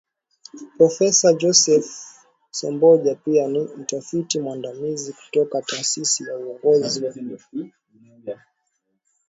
Profesa 0.77 1.33
Joseph 1.33 2.15
Semboja 2.51 3.15
pia 3.15 3.47
ni 3.47 3.59
Mtafiti 3.59 4.39
Mwandamizi 4.39 5.13
kutoka 5.13 5.61
taasisi 5.61 6.23
ya 6.23 6.37
Uongozi 6.37 7.07